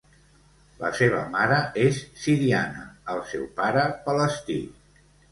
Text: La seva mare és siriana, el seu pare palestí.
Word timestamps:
La 0.83 0.89
seva 0.99 1.17
mare 1.33 1.59
és 1.83 1.99
siriana, 2.21 2.85
el 3.15 3.21
seu 3.33 3.43
pare 3.61 3.83
palestí. 4.07 4.57